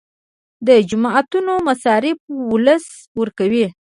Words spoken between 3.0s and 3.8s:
ورکوي